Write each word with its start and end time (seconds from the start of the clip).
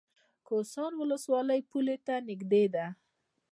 کهسان 0.47 0.91
ولسوالۍ 1.01 1.61
پولې 1.69 1.95
ته 2.05 2.15
نږدې 2.27 2.63
ده؟ 2.73 2.85